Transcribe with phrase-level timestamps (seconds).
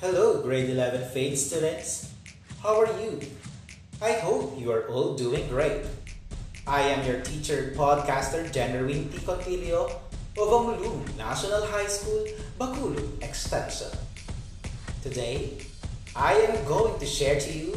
[0.00, 2.08] Hello, grade 11 faith students.
[2.62, 3.20] How are you?
[4.00, 5.82] I hope you are all doing great.
[6.66, 9.18] I am your teacher, podcaster, Generwin T.
[9.72, 9.92] Of
[10.38, 12.24] Amulum National High School,
[12.58, 13.90] Bacolod Extension.
[15.02, 15.58] Today,
[16.16, 17.76] I am going to share to you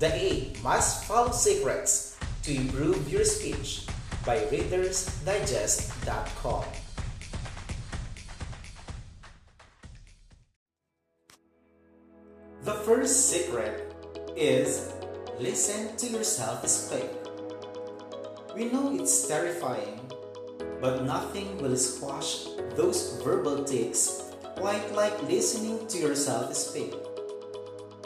[0.00, 3.86] the 8 must-follow secrets to improve your speech
[4.26, 6.64] by ReadersDigest.com.
[12.92, 13.88] first secret
[14.36, 14.92] is
[15.40, 17.08] listen to yourself speak.
[18.54, 19.98] We know it's terrifying,
[20.78, 22.44] but nothing will squash
[22.76, 26.92] those verbal tics quite like listening to yourself speak.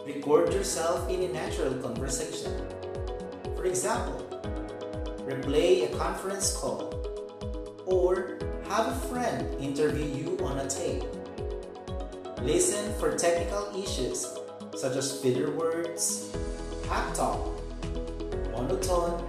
[0.06, 2.54] Record yourself in a natural conversation.
[3.56, 4.22] For example,
[5.26, 6.94] replay a conference call
[7.86, 8.38] or
[8.70, 11.02] have a friend interview you on a tape.
[12.42, 14.45] Listen for technical issues
[14.76, 16.30] such as filler words,
[17.14, 17.48] talk,
[18.52, 19.24] monotone,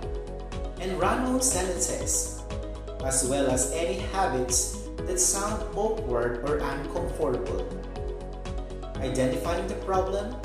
[0.82, 2.44] and run-on sentences,
[3.06, 7.66] as well as any habits that sound awkward or uncomfortable.
[8.98, 10.36] Identifying the problem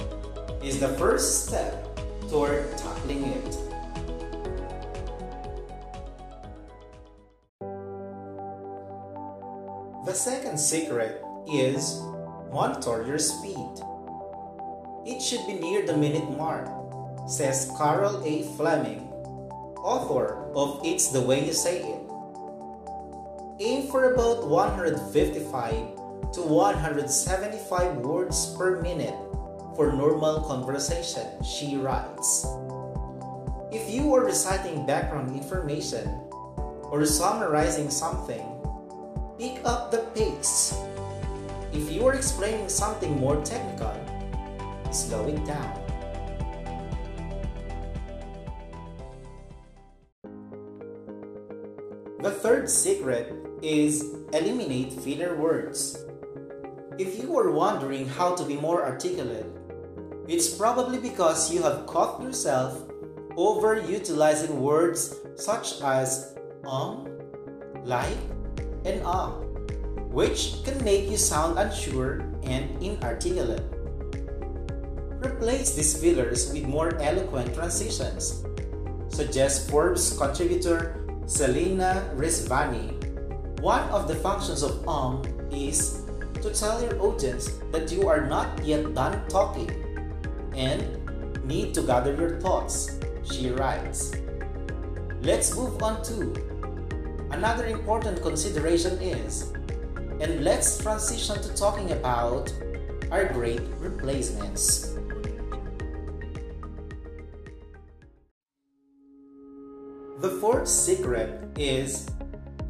[0.62, 1.75] is the first step
[2.30, 3.58] toward tackling it.
[10.06, 12.00] The second secret is
[12.53, 13.83] monitor your speed.
[15.05, 16.70] It should be near the minute mark,
[17.27, 18.47] says Carol A.
[18.55, 19.11] Fleming,
[19.83, 22.03] author of It's the Way You Say It.
[23.58, 29.19] Aim for about 155 to 175 words per minute
[29.75, 32.47] for normal conversation, she writes.
[33.73, 36.06] If you are reciting background information
[36.95, 38.47] or summarizing something,
[39.36, 40.78] pick up the pace.
[41.73, 43.98] If you are explaining something more technical,
[44.95, 45.83] slow it down.
[52.23, 55.98] The third secret is eliminate filler words.
[56.98, 59.47] If you are wondering how to be more articulate,
[60.29, 62.79] it's probably because you have caught yourself
[63.35, 67.08] overutilizing words such as um,
[67.83, 68.17] like,
[68.85, 69.31] and ah,
[70.14, 73.82] which can make you sound unsure and inarticulate.
[75.24, 78.44] Replace these fillers with more eloquent transitions.
[79.08, 82.98] Suggests Forbes contributor Selena Rezvani.
[83.60, 85.22] One of the functions of um
[85.52, 86.02] is
[86.42, 89.70] to tell your audience that you are not yet done talking
[90.56, 90.83] and
[91.46, 94.16] need to gather your thoughts, she writes.
[95.22, 96.34] Let's move on to
[97.30, 99.52] another important consideration is,
[100.18, 102.52] and let's transition to talking about
[103.12, 104.98] our great replacements.
[110.22, 112.06] The fourth secret is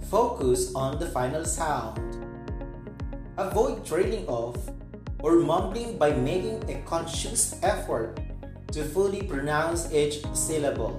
[0.08, 2.00] focus on the final sound.
[3.36, 4.56] Avoid trailing off
[5.20, 8.16] or mumbling by making a conscious effort
[8.72, 10.96] to fully pronounce each syllable.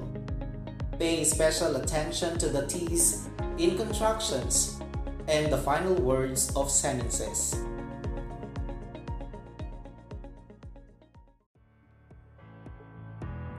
[1.00, 3.28] Pay special attention to the T's
[3.58, 4.80] in contractions
[5.28, 7.58] and the final words of sentences.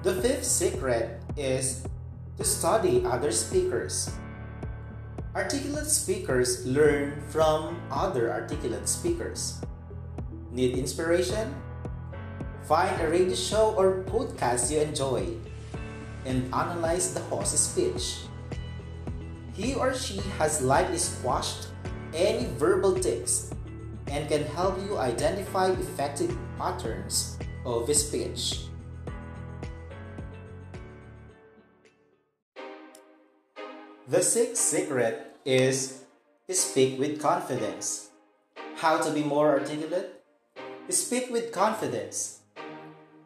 [0.04, 1.88] The fifth secret is
[2.36, 4.10] to study other speakers.
[5.34, 9.60] Articulate speakers learn from other articulate speakers.
[10.50, 11.54] Need inspiration?
[12.62, 15.26] Find a radio show or podcast you enjoy
[16.24, 18.24] and analyze the host's speech.
[19.52, 21.68] He or she has likely squashed
[22.14, 23.50] any verbal tics
[24.08, 28.63] and can help you identify effective patterns of speech.
[34.14, 36.04] The sixth secret is
[36.48, 38.10] speak with confidence.
[38.76, 40.22] How to be more articulate?
[40.88, 42.38] Speak with confidence.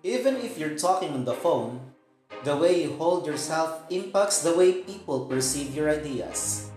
[0.03, 1.93] Even if you're talking on the phone,
[2.43, 6.71] the way you hold yourself impacts the way people perceive your ideas.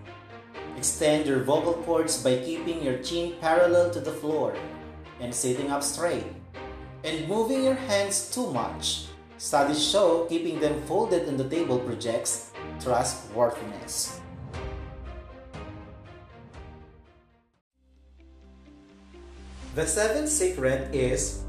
[0.76, 4.54] Extend your vocal cords by keeping your chin parallel to the floor
[5.20, 6.28] and sitting up straight.
[7.02, 9.08] And moving your hands too much.
[9.42, 14.20] Studies show keeping them folded on the table projects trustworthiness.
[19.74, 21.42] The seventh secret is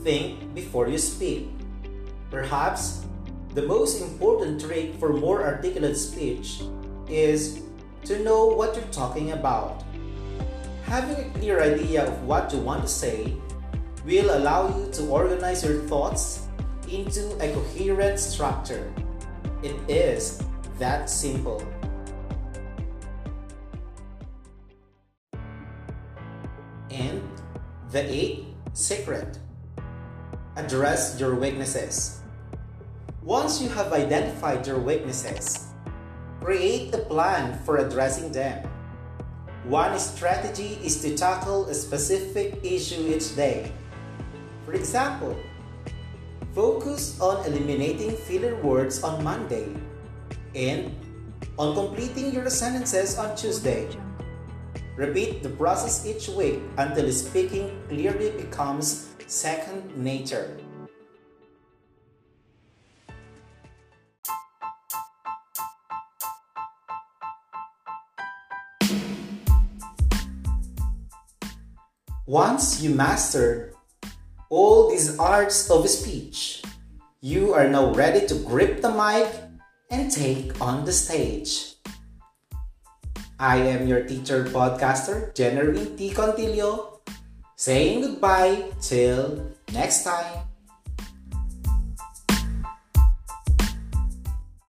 [0.00, 1.52] think before you speak.
[2.30, 3.04] Perhaps
[3.52, 6.64] the most important trick for more articulate speech
[7.06, 7.60] is
[8.08, 9.84] to know what you're talking about.
[10.88, 13.36] Having a clear idea of what you want to say
[14.06, 16.45] will allow you to organize your thoughts
[16.88, 18.92] into a coherent structure.
[19.62, 20.42] It is
[20.78, 21.62] that simple.
[26.90, 27.22] And
[27.90, 29.38] the eighth secret
[30.56, 32.20] address your weaknesses.
[33.22, 35.68] Once you have identified your weaknesses,
[36.40, 38.66] create a plan for addressing them.
[39.64, 43.72] One strategy is to tackle a specific issue each day.
[44.64, 45.36] For example,
[46.56, 49.68] focus on eliminating filler words on Monday
[50.54, 50.88] and
[51.58, 53.84] on completing your sentences on Tuesday.
[54.96, 60.56] Repeat the process each week until speaking clearly becomes second nature.
[72.24, 73.75] Once you mastered
[74.48, 76.62] all these arts of speech,
[77.20, 79.26] you are now ready to grip the mic
[79.90, 81.74] and take on the stage.
[83.38, 86.10] I am your teacher podcaster, Jennery T.
[86.10, 87.00] Contillo,
[87.56, 90.46] saying goodbye till next time.